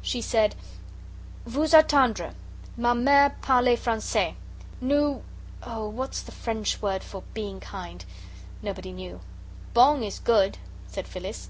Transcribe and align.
She 0.00 0.20
said: 0.22 0.54
"Vous 1.44 1.74
attendre. 1.74 2.32
Ma 2.76 2.94
mere 2.94 3.34
parlez 3.42 3.76
Francais. 3.76 4.36
Nous 4.80 5.24
what's 5.64 6.22
the 6.22 6.30
French 6.30 6.76
for 6.76 7.24
'being 7.34 7.58
kind'?" 7.58 8.04
Nobody 8.62 8.92
knew. 8.92 9.18
"Bong 9.74 10.04
is 10.04 10.20
'good,'" 10.20 10.58
said 10.86 11.08
Phyllis. 11.08 11.48